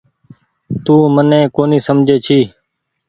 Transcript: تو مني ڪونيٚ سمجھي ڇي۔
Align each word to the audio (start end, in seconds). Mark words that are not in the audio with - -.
تو 0.85 0.95
مني 1.15 1.41
ڪونيٚ 1.55 1.85
سمجھي 1.87 2.15
ڇي۔ 2.25 2.39